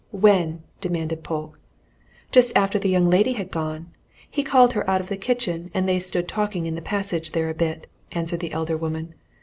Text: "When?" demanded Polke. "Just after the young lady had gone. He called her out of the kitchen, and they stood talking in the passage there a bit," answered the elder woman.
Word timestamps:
"When?" 0.09 0.63
demanded 0.79 1.23
Polke. 1.23 1.59
"Just 2.31 2.57
after 2.57 2.79
the 2.79 2.89
young 2.89 3.07
lady 3.07 3.33
had 3.33 3.51
gone. 3.51 3.91
He 4.31 4.41
called 4.41 4.73
her 4.73 4.89
out 4.89 4.99
of 4.99 5.09
the 5.09 5.15
kitchen, 5.15 5.69
and 5.75 5.87
they 5.87 5.99
stood 5.99 6.27
talking 6.27 6.65
in 6.65 6.73
the 6.73 6.81
passage 6.81 7.33
there 7.33 7.51
a 7.51 7.53
bit," 7.53 7.85
answered 8.11 8.39
the 8.39 8.51
elder 8.51 8.77
woman. 8.77 9.13